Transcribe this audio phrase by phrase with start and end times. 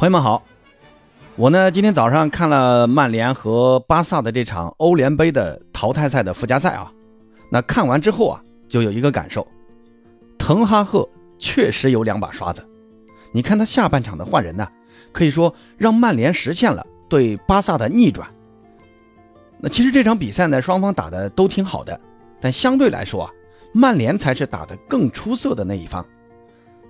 [0.00, 0.42] 朋友们好，
[1.36, 6.90] 我呢今天早上看了曼联和巴萨的这场欧联杯的淘汰赛的附加赛啊，
[7.50, 9.46] 那看完之后啊，就有一个感受，
[10.38, 11.06] 滕哈赫
[11.38, 12.66] 确实有两把刷子。
[13.30, 14.66] 你看他下半场的换人呢，
[15.12, 18.26] 可以说让曼联实现了对巴萨的逆转。
[19.58, 22.00] 那其实这场比赛呢，双方打的都挺好的，
[22.40, 23.30] 但相对来说啊，
[23.74, 26.02] 曼联才是打的更出色的那一方。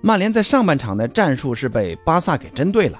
[0.03, 2.99] 曼联在上半场的战术是被巴萨给针对了，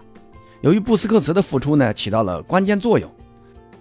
[0.61, 3.09] 由于布斯克茨的复出呢，起到了关键作用。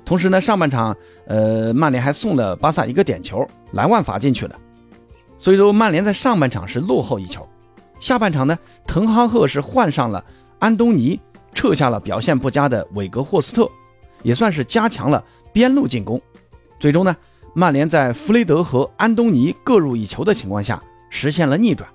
[0.06, 4.56] 同时呢，上半场，呃，曼联还送了巴萨一个点球，莱万罚进去了。
[5.36, 7.46] 所以说，曼联在上半场是落后一球。
[8.00, 10.24] 下半场呢，滕哈赫是换上了
[10.58, 11.20] 安东尼，
[11.52, 13.68] 撤下了表现不佳的韦格霍斯特，
[14.22, 16.18] 也算是加强了边路进攻。
[16.78, 17.14] 最终呢，
[17.54, 21.86] 曼联在弗雷德和安东尼各入一球的情况下，实现了逆转。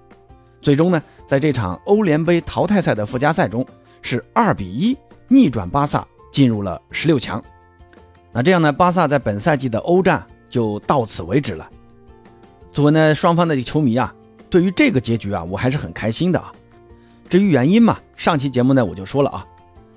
[0.66, 3.64] 最终呢，在这场欧联杯淘汰赛的附加赛中，
[4.02, 7.40] 是二比一逆转巴萨进入了十六强。
[8.32, 11.70] 那这样呢，巴萨在本赛季的欧战就到此为止了。
[12.72, 14.12] 作为呢双方的球迷啊，
[14.50, 16.52] 对于这个结局啊，我还是很开心的啊。
[17.30, 19.46] 至于原因嘛，上期节目呢我就说了啊。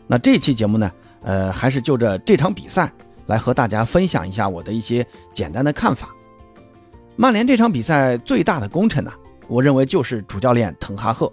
[0.06, 2.92] 那这期节目呢，呃，还是就着这场比赛
[3.24, 6.10] 来和大家分享一下我的一些简单的看法。
[7.16, 9.10] 曼联这场比赛最大的功臣呢？
[9.48, 11.32] 我认为就是主教练滕哈赫，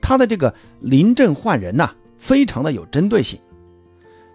[0.00, 3.38] 他的这个临阵换人呐，非常的有针对性。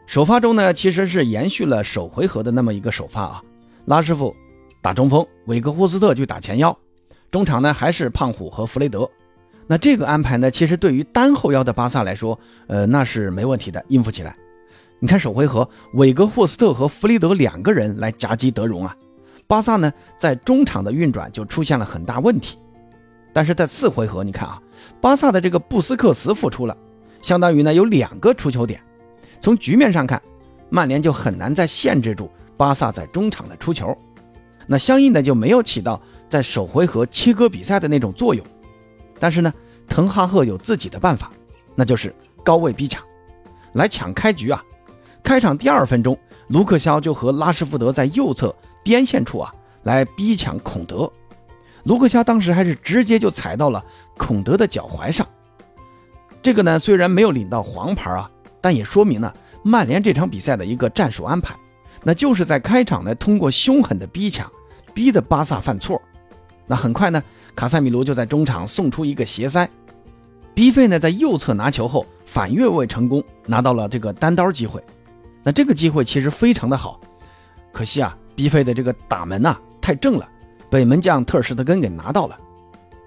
[0.07, 3.43] 首发中呢，其实是延续了首回合的那么一个首发啊，
[3.85, 4.35] 拉什福
[4.81, 6.77] 打中锋，韦格霍斯特去打前腰，
[7.29, 9.09] 中场呢还是胖虎和弗雷德。
[9.67, 14.35] 那这个安排呢，其实对于单后腰的巴萨来说，呃，那是没问题的，应付起来。
[14.99, 18.95] 你看首回合，韦格霍斯特和弗雷德两个人来夹击德容啊，
[19.47, 22.57] 巴萨呢在中场的运转就出现了很大问题。
[23.33, 24.61] 但是在次回合，你看啊，
[24.99, 26.75] 巴萨的这个布斯克茨复出了，
[27.21, 28.81] 相当于呢有两个出球点。
[29.39, 30.21] 从局面上看，
[30.69, 33.97] 曼联就很难再限制住巴萨在中场的出球，
[34.67, 38.45] 那相应的就没有起到在首回合切割比赛的那种作用。
[39.19, 39.53] 但是呢，
[39.88, 41.31] 滕哈赫有自己的办法，
[41.75, 42.13] 那就是
[42.44, 43.03] 高位逼抢，
[43.73, 44.63] 来抢开局啊。
[45.23, 46.17] 开场第二分钟，
[46.47, 51.11] 卢克肖就和拉什福德在右侧边线处啊来逼抢孔德。
[51.84, 53.84] 卢克肖当时还是直接就踩到了
[54.18, 55.28] 孔德的脚踝上，
[56.42, 59.34] 这个呢虽然没有领到黄牌啊，但也说明了
[59.64, 61.56] 曼联这场比赛的一个战术安排，
[62.03, 64.52] 那就是在开场呢通过凶狠的逼抢，
[64.94, 66.02] 逼得巴萨犯错。
[66.68, 67.22] 那很快呢，
[67.56, 69.69] 卡塞米罗就在中场送出一个斜塞，
[70.53, 74.81] 逼费呢在右侧拿球后反越位成功，拿到了这个单刀机会。
[75.44, 77.00] 那这个机会其实非常的好，
[77.72, 80.30] 可惜啊，逼费的这个打门呐太正了。
[80.71, 82.39] 被门将特尔施特根给拿到了，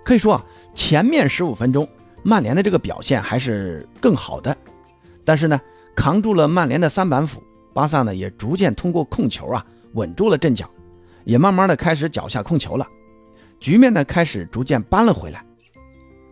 [0.05, 0.45] 可以说啊，
[0.75, 1.89] 前面十五分钟
[2.23, 4.55] 曼联的这个表现还是更好的，
[5.25, 5.59] 但是呢，
[5.97, 7.43] 扛住了曼联的三板斧，
[7.73, 9.65] 巴萨呢也逐渐通过控球啊
[9.95, 10.69] 稳住了阵脚，
[11.25, 12.87] 也慢慢的开始脚下控球了，
[13.59, 15.43] 局面呢开始逐渐扳了回来。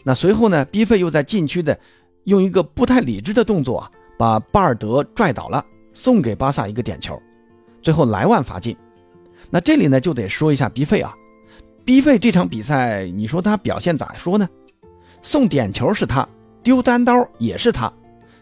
[0.05, 1.79] 那随后呢，逼费又在禁区的
[2.25, 5.65] 用一个不太理智的动作啊，把巴尔德拽倒了，
[5.95, 7.19] 送给巴萨一个点球，
[7.81, 8.77] 最后莱万罚进。
[9.49, 11.15] 那这里呢就得说一下逼费啊。
[11.85, 14.49] 逼费这场比赛，你说他表现咋说呢？
[15.21, 16.29] 送点球是他，
[16.63, 17.93] 丢单刀也是他。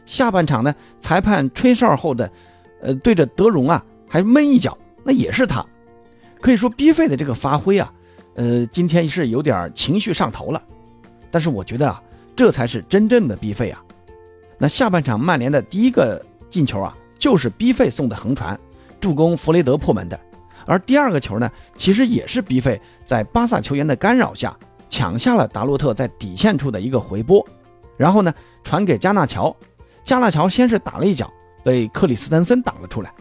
[0.05, 2.31] 下半场呢，裁判吹哨后的，
[2.83, 5.65] 呃，对着德容啊，还闷一脚，那也是他。
[6.41, 7.93] 可以说逼费的这个发挥啊，
[8.35, 10.63] 呃，今天是有点情绪上头了。
[11.31, 12.03] 但是我觉得啊，
[12.35, 13.83] 这才是真正的逼费啊。
[14.59, 18.59] 那下半场曼联的第一个进球啊，就是逼费送的横传，
[19.01, 20.19] 助攻弗雷德破门的。
[20.71, 24.57] 而第二个球呢，其实也是比费在巴萨球员的干扰下
[24.89, 27.45] 抢下了达洛特在底线处的一个回波，
[27.97, 28.33] 然后呢
[28.63, 29.53] 传给加纳乔，
[30.05, 31.29] 加纳乔先是打了一脚，
[31.65, 33.13] 被克里斯滕森挡了出来，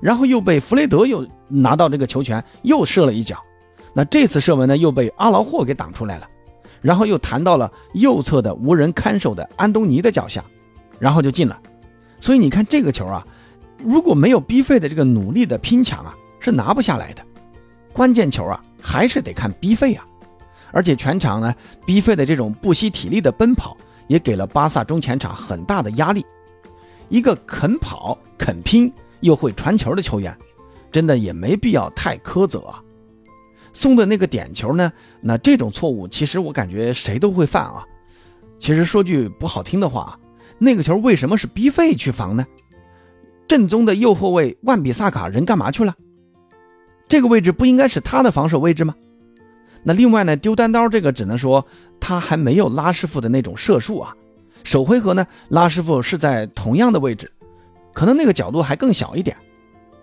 [0.00, 3.36] 然后又被弗雷德又拿到这个球权又射了一脚，
[3.92, 6.28] 那这次射门呢又被阿劳霍给挡出来了，
[6.80, 10.44] 然后又弹到了右侧的无人看守的安东尼的脚下，
[11.00, 11.58] 然后就进了。
[12.20, 13.26] 所以你看这个球啊，
[13.82, 16.14] 如果没有逼费的这个努力的拼抢啊。
[16.42, 17.24] 是拿不下来的，
[17.92, 20.04] 关键球啊，还是得看逼费啊。
[20.72, 21.54] 而且全场呢，
[21.86, 23.76] 逼费的这种不惜体力的奔跑，
[24.08, 26.26] 也给了巴萨中前场很大的压力。
[27.08, 30.36] 一个肯跑肯拼又会传球的球员，
[30.90, 32.82] 真的也没必要太苛责啊。
[33.72, 37.86] 送的那个点球呢，那这种错误其实我感觉谁都会犯啊。
[38.58, 40.18] 其实说句不好听的话啊，
[40.58, 42.44] 那个球为什么是逼费去防呢？
[43.46, 45.94] 正宗的右后卫万比萨卡人干嘛去了？
[47.12, 48.94] 这个位置不应该是他的防守位置吗？
[49.82, 51.66] 那另外呢，丢单刀这个只能说
[52.00, 54.16] 他还没有拉师傅的那种射术啊。
[54.64, 57.30] 首回合呢，拉师傅是在同样的位置，
[57.92, 59.36] 可能那个角度还更小一点。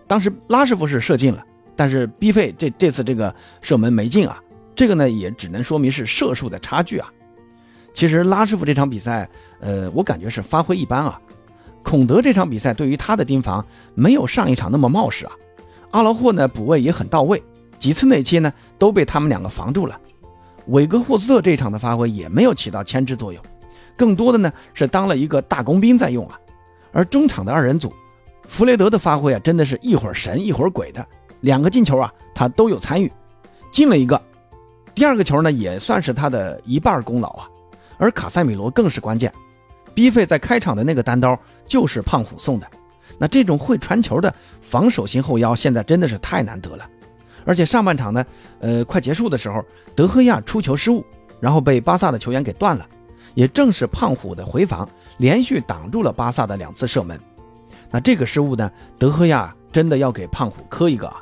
[0.05, 1.43] 当时拉师傅是射进了，
[1.75, 3.33] 但是 B 费这这次这个
[3.63, 4.39] 射门没进啊。
[4.75, 7.11] 这个呢，也只能说明是射术的差距啊。
[7.91, 9.27] 其实拉师傅这场比赛，
[9.59, 11.19] 呃，我感觉是发挥一般啊。
[11.81, 13.65] 孔德这场比赛对于他的盯防
[13.95, 15.31] 没有上一场那么冒失啊。
[15.91, 17.41] 阿劳霍呢补位也很到位，
[17.77, 19.99] 几次内切呢都被他们两个防住了。
[20.67, 23.41] 韦格霍斯特这场的发挥也没有起到牵制作用，
[23.97, 26.39] 更多的呢是当了一个大工兵在用啊。
[26.91, 27.91] 而中场的二人组，
[28.47, 31.05] 弗雷德的发挥啊，真的是一会儿神一会儿鬼的，
[31.41, 33.11] 两个进球啊他都有参与，
[33.71, 34.21] 进了一个。
[34.93, 37.47] 第二个球呢，也算是他的一半功劳啊，
[37.97, 39.31] 而卡塞米罗更是关键。
[39.93, 42.67] 逼费在开场的那个单刀就是胖虎送的，
[43.19, 46.89] 那这种会传球的防守型后腰现在真的是太难得了。
[47.45, 48.25] 而且上半场呢，
[48.59, 49.63] 呃，快结束的时候，
[49.95, 51.05] 德赫亚出球失误，
[51.39, 52.87] 然后被巴萨的球员给断了。
[53.35, 54.87] 也正是胖虎的回防，
[55.17, 57.19] 连续挡住了巴萨的两次射门。
[57.91, 61.17] 那这个失误呢，德赫亚真的要给胖虎磕一个啊！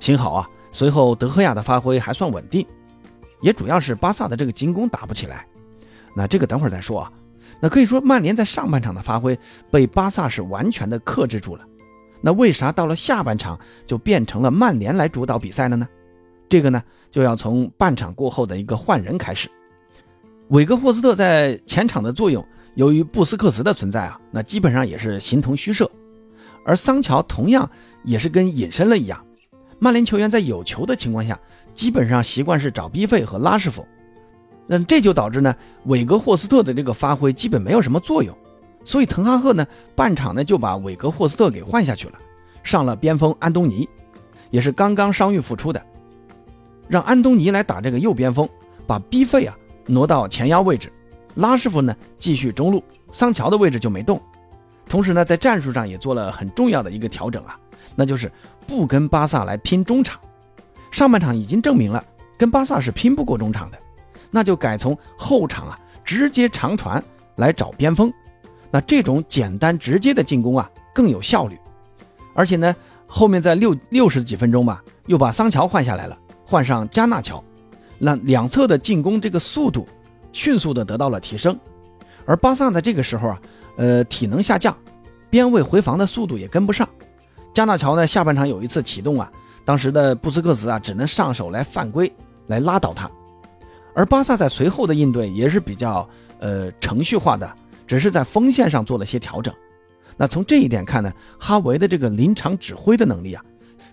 [0.00, 2.66] 幸好啊，随后德赫亚的发挥还算稳定。
[3.40, 5.46] 也主要是巴萨的这个进攻打不起来，
[6.14, 7.12] 那这个等会儿再说啊。
[7.60, 9.38] 那可以说曼联在上半场的发挥
[9.70, 11.64] 被巴萨是完全的克制住了。
[12.20, 15.88] 那为啥到了下半场就变成了曼联来主导比赛了呢？
[16.48, 19.50] 这个呢就要从半场过后的一个换人开始。
[20.48, 25.90] 韦格霍斯特在前场的作用，由于布斯克茨的存在啊，那基本上也是形同虚设。
[26.64, 27.70] 而桑乔同样
[28.04, 29.24] 也是跟隐身了一样。
[29.78, 31.38] 曼联球员在有球的情况下。
[31.74, 33.86] 基本上习惯是找逼费和拉师傅，
[34.66, 35.54] 那这就导致呢，
[35.84, 38.36] 韦格霍斯特的这个发挥基本没有什么作用，
[38.84, 42.14] 所以滕哈赫呢，半场呢就把韦格霍斯特给换下去了，
[42.62, 43.88] 上了边锋安东尼，
[44.50, 45.80] 也是刚刚伤愈复出的，
[46.88, 48.48] 让安东尼来打这个右边锋，
[48.86, 50.92] 把逼费啊挪到前腰位置，
[51.36, 52.82] 拉师傅呢继续中路，
[53.12, 54.20] 桑乔的位置就没动，
[54.88, 57.56] 同时呢，在战术上也做了很重要的一个调整啊，
[57.94, 58.30] 那就是
[58.66, 60.18] 不跟巴萨来拼中场。
[60.90, 62.02] 上半场已经证明了，
[62.36, 63.78] 跟巴萨是拼不过中场的，
[64.36, 67.02] 那就改从后场啊直接长传
[67.36, 68.12] 来找边锋，
[68.70, 71.58] 那这种简单直接的进攻啊更有效率，
[72.34, 77.42] 而且呢后面在六六十几分钟吧，又把桑乔换下来了，换上加纳乔，
[77.98, 79.88] 那两侧的进攻这个速度
[80.32, 81.58] 迅速的得到了提升，
[82.26, 83.40] 而巴萨在这个时候啊，
[83.78, 84.76] 呃体能下降，
[85.30, 86.86] 边位回防的速度也跟不上，
[87.54, 89.32] 加纳乔呢下半场有一次启动啊。
[89.64, 92.12] 当时的布斯克茨啊，只能上手来犯规，
[92.48, 93.10] 来拉倒他。
[93.96, 96.08] 而巴萨在随后的应对也是比较
[96.38, 97.52] 呃程序化的，
[97.86, 99.52] 只是在锋线上做了些调整。
[100.16, 103.42] 那从这一点看呢，哈维的这个临场指挥的能力啊，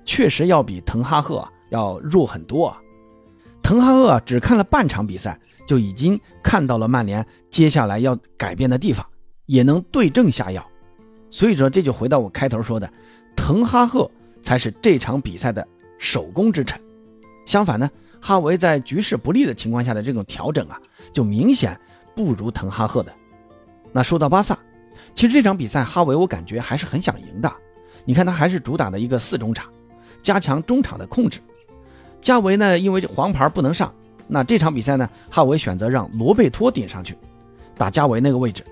[0.06, 2.78] 确实要比滕哈赫要弱很多啊。
[3.64, 9.06] 滕哈赫啊，只看了半场比赛，就已经看到了曼联接下来要改变的地方，
[9.46, 10.64] 也能对症下药。
[11.32, 12.92] 所以说，这就回到我开头说的，
[13.36, 14.12] 滕哈赫。
[14.44, 15.66] 才是这场比赛的
[15.98, 16.78] 首功之臣。
[17.46, 17.90] 相反呢，
[18.26, 20.80] 哈维在局势不利的情况下的这种调整啊，
[21.12, 21.78] 就明显
[22.16, 23.14] 不如滕哈赫的。
[23.92, 24.58] 那说到巴萨，
[25.14, 27.52] 其实这场比赛哈维我感觉还是很想赢的。
[28.06, 29.70] 你看他还是主打的一个四中场，
[30.22, 31.42] 加强中场的控制。
[32.22, 33.94] 加维呢，因为这黄牌不能上，
[34.26, 37.18] 那这场比赛呢，哈维选择让罗贝托顶上去
[37.78, 38.64] 打加维那个位置。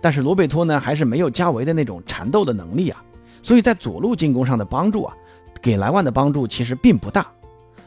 [0.00, 3.04] 但是罗贝托呢，还是没有加维的那种缠斗的能力啊。
[3.42, 5.14] 所以在左路进攻上的帮助啊，
[5.60, 7.30] 给莱万的帮助其实并不大，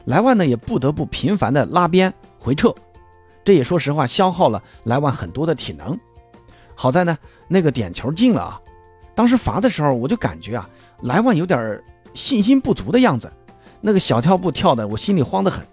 [0.06, 2.74] 莱万呢也不得不频繁的拉边回撤，
[3.44, 5.98] 这也说实话消耗了莱万很多的体能。
[6.76, 8.62] 好在呢那个点球进了啊，
[9.14, 10.70] 当时罚的时候我就感觉啊
[11.02, 11.82] 莱万有点
[12.14, 13.32] 信心不足的样子，
[13.82, 15.66] 那个小跳步跳的我心里慌得很，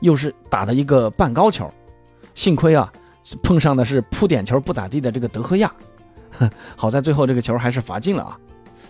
[0.00, 1.68] 又是打的一个半高球，
[2.34, 2.92] 幸亏啊
[3.42, 5.72] 碰上的是扑点球不咋地的这个德赫亚，
[6.76, 8.38] 好在最后这个球还是罚进了啊。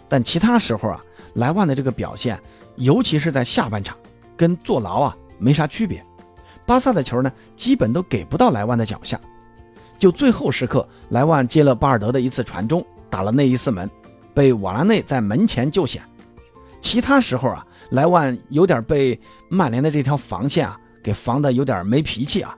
[0.09, 1.01] 但其他时候啊，
[1.35, 2.39] 莱万的这个表现，
[2.77, 3.97] 尤其是在下半场，
[4.37, 6.05] 跟坐牢啊没啥区别。
[6.67, 9.21] 巴萨的球呢，基本都给不到莱万的脚下。
[9.99, 13.89] 就最后时刻，莱万接了巴尔德的一次传中，打了那一次门，
[14.33, 16.03] 被瓦拉内在门前救险。
[16.81, 22.57] 其他时候啊，莱万有点被曼联的这条防线啊给防的有点没脾气啊，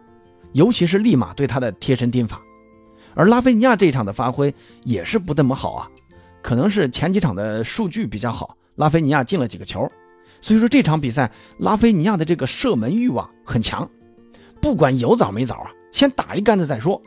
[0.52, 2.40] 尤其是利马对他的贴身盯防。
[3.14, 4.54] 而拉菲尼亚这一场的发挥
[4.84, 5.90] 也是不怎么好啊。
[6.42, 9.90] 可能是前几场的数据比较好，拉菲尼亚进了几个球，
[10.46, 13.90] 所以说这场比赛拉菲尼亚的这个射门欲望很强，
[14.62, 17.02] 不管有枣没枣啊，先打一杆子再说。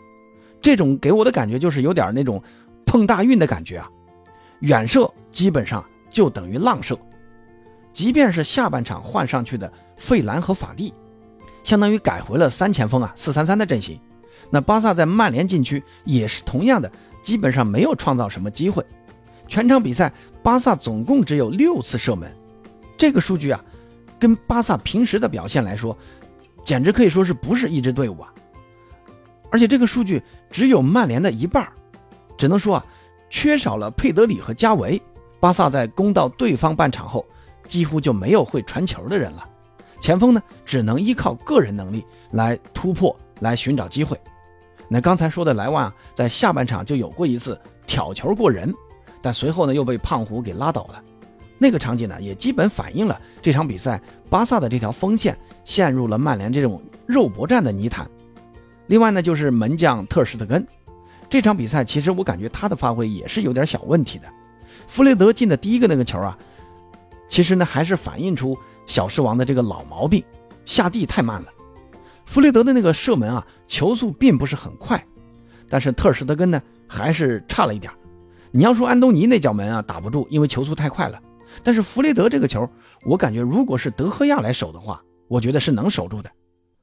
[0.60, 2.44] 这种给我的感觉就是有点那种
[2.86, 3.90] 碰大运的感觉啊，
[4.60, 7.00] 远射基本上就等于浪射。
[7.94, 10.94] 即便是下半场换上去的费兰和法蒂，
[11.64, 13.98] 相当于改回了三前锋啊，四三三的阵型，
[14.50, 16.92] 那巴萨在曼联禁区也是同样的，
[17.24, 18.86] 基本上没有创造什么机会。
[19.48, 20.12] 全场比赛，
[20.44, 22.30] 巴萨总共只有六次射门，
[23.00, 23.64] 这个数据啊，
[24.20, 25.98] 跟巴萨平时的表现来说，
[26.66, 28.34] 简直可以说是不是一支队伍啊！
[29.50, 31.66] 而且这个数据只有曼联的一半，
[32.38, 32.86] 只能说啊，
[33.30, 35.02] 缺少了佩德里和加维，
[35.40, 37.26] 巴萨在攻到对方半场后，
[37.70, 39.48] 几乎就没有会传球的人了。
[40.02, 44.20] 前锋呢，只能依靠个人能力来突破，来寻找机会。
[44.90, 48.74] 那刚才说的莱万啊，在下半场就有过一次挑球过人。
[49.22, 51.02] 但随后呢，又被胖虎给拉倒了。
[51.62, 58.10] 那个场景呢，也基本反映了这场比赛巴萨的这条锋线陷入了曼联这种肉搏战的泥潭。
[58.88, 60.66] 另外呢，就是门将特尔施特根，
[61.30, 64.26] 这场比赛其实我感觉他的发挥也是有点小问题的。
[64.88, 66.36] 弗雷德进的第一个那个球啊，
[67.28, 70.24] 其实呢还是反映出小狮王的这个老毛病，
[70.66, 71.50] 下地太慢了。
[72.26, 75.04] 弗雷德的那个射门啊，球速并不是很快，
[75.68, 77.92] 但是特尔施特根呢还是差了一点。
[78.52, 81.22] 你要说安东尼那脚门啊打不住，因为球速太快了。
[81.64, 82.70] 但是弗雷德这个球，
[83.06, 86.30] 我感觉如果是德赫亚来守的话，我觉得是能守住的。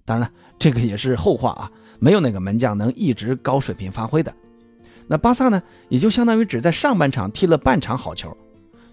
[0.05, 4.33] 当然了，这个也是后话啊，没有哪个门将能一直高水平发挥的。
[5.09, 8.37] 那巴萨呢，也就相当于只在上半场踢了半场好球，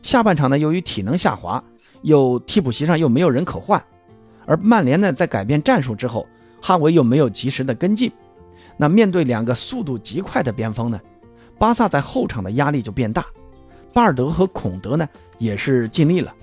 [0.01, 1.63] 下半场呢，由于体能下滑，
[2.01, 3.83] 又替补席上又没有人可换，
[4.45, 6.27] 而曼联呢，在改变战术之后，
[6.61, 8.11] 哈维又没有及时的跟进，
[8.77, 10.99] 那面对两个速度极快的边锋呢？
[11.59, 13.25] 巴萨在后场的压力就变大，
[13.93, 15.07] 巴尔德和孔德呢
[15.37, 16.33] 也是尽力了，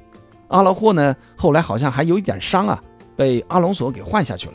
[0.48, 2.80] 阿劳霍呢后来好像还有一点伤啊，
[3.16, 4.54] 被阿隆索给换下去了，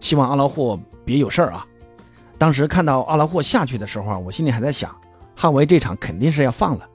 [0.00, 1.66] 希望阿劳霍别有事儿啊。
[2.36, 4.94] 当时看到阿劳霍下去的时候啊，我心里还在想，
[5.34, 6.86] 哈维这场肯定是要放了。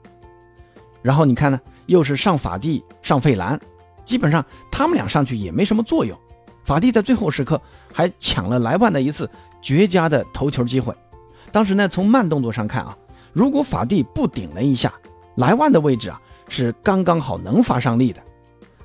[1.02, 3.60] 然后你看呢，又是上法蒂上费兰，
[4.04, 6.18] 基本上他们俩上去也没什么作用，
[6.64, 7.60] 法蒂在最后时刻
[7.92, 9.30] 还抢了莱万的一次
[9.62, 10.94] 绝佳的头球机会。
[11.52, 12.96] 当时呢，从慢动作上看啊，
[13.32, 14.92] 如果法蒂不顶了一下，
[15.36, 18.20] 莱万的位置啊是刚刚好能发上力的。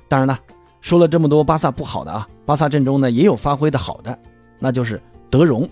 [0.08, 0.38] 当然了，
[0.80, 4.16] 说了这么多巴萨不好的啊，巴萨阵中呢也有发挥的好的，
[4.58, 5.68] 那就是德容。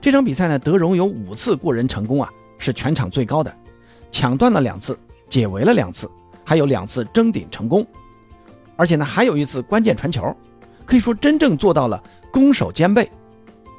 [0.00, 3.54] 这场比赛呢，德容有五次过人成功啊，是全场最高的，
[4.10, 4.98] 抢断了两次，
[5.28, 6.10] 解围了两次，
[6.44, 7.86] 还有两次争顶成功，
[8.76, 10.34] 而且呢还有一次关键传球，
[10.84, 12.02] 可以说真正做到了
[12.32, 13.10] 攻守兼备。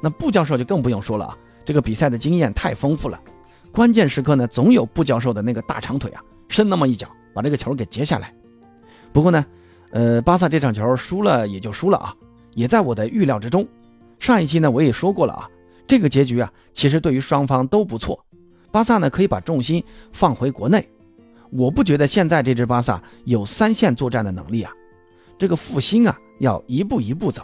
[0.02, 1.38] 那布教授就更不用说了啊。
[1.64, 3.18] 这个比赛的经验太丰富了，
[3.72, 6.22] 关键时刻呢，总有布教授的那个大长腿啊，
[6.54, 8.32] 伸那么一脚把这个球给截下来。
[9.12, 9.44] 不过呢，
[9.90, 12.14] 呃，巴萨这场球输了也就输了啊，
[12.54, 13.66] 也在我的预料之中。
[14.20, 15.50] 上一期呢我也说过了啊，
[15.84, 18.24] 这个结局啊，其实对于双方都不错。
[18.70, 19.82] 巴萨呢可以把重心
[20.12, 20.88] 放回国内，
[21.50, 24.72] 我不觉得现在这支巴萨有三线作战的能力啊。
[25.36, 27.42] 这个复兴啊，要一步一步走，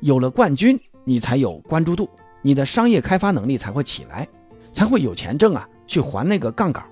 [0.00, 2.06] 有了冠军，你才有关注度。
[2.42, 4.28] 你的商业开发能力才会起来，
[4.70, 6.84] 才会有钱挣啊，去还那个杠杆。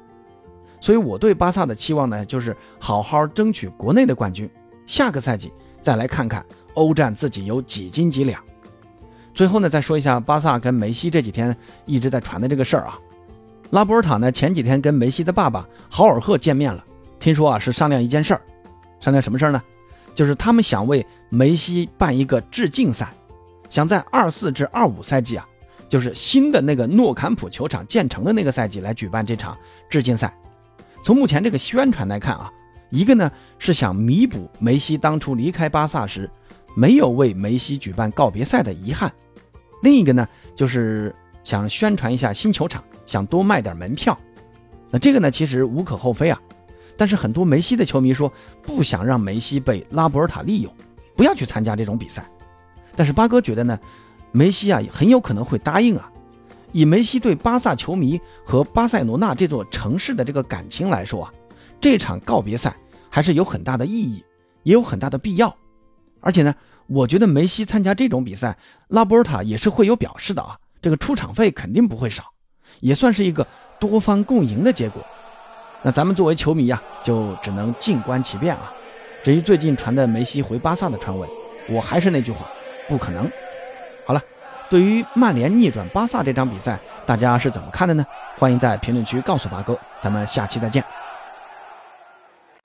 [0.82, 4.50] 所以我对巴萨的期望呢，就是好好争取国内的冠军，
[4.84, 8.42] 下个赛季再来看看欧战自己有几斤几两。
[9.32, 12.98] 最后呢，再说一下巴萨跟梅西这几天一直在传的这个事儿啊。
[13.70, 16.84] 拉波尔塔呢前几天跟梅西的爸爸豪尔赫见面了，
[17.20, 18.40] 听说啊是商量一件事儿，
[18.98, 19.62] 商量什么事儿呢？
[20.16, 23.08] 就是他们想为梅西办一个致敬赛。
[23.70, 25.46] 想在二四至二五赛季啊，
[25.88, 29.56] 就是新的那个诺坎普球场建成的那个赛季来举办这场
[29.88, 30.36] 致敬赛。
[31.02, 32.52] 从目前这个宣传来看啊，
[32.90, 36.30] 一个呢是想弥补梅西当初离开巴萨时
[36.76, 39.12] 没有为梅西举办告别赛的遗憾，
[39.82, 44.16] 另一个呢就是想宣传一下新球场，想多卖点门票。
[44.90, 46.40] 那这个呢其实无可厚非啊，
[46.96, 48.32] 但是很多梅西的球迷说
[48.62, 50.72] 不想让梅西被拉波尔塔利用，
[51.16, 52.24] 不要去参加这种比赛。
[52.94, 53.78] 但是八哥觉得呢，
[54.30, 56.11] 梅西啊很有可能会答应啊。
[56.72, 61.32] 以梅西对巴萨球迷和巴塞罗那这座城市的这个感情来说啊，
[61.80, 62.74] 这场告别赛
[63.08, 64.24] 还是有很大的意义，
[64.62, 65.54] 也有很大的必要。
[66.20, 66.54] 而且呢，
[66.86, 68.56] 我觉得梅西参加这种比赛，
[68.88, 70.58] 拉波尔塔也是会有表示的啊。
[70.80, 72.24] 这个出场费肯定不会少，
[72.80, 73.46] 也算是一个
[73.78, 75.04] 多方共赢的结果。
[75.82, 78.72] 那咱们作为球迷呀，就只能静观其变啊。
[79.22, 81.28] 至于最近传的梅西回巴萨的传闻，
[81.68, 82.48] 我还是那句话。
[82.88, 83.30] 不可能。
[84.72, 88.06] 对于曼联逆转巴萨这场比赛，大家是怎么看的呢？
[88.38, 89.78] 欢迎在评论区告诉八哥。
[90.00, 90.82] 咱们下期再见。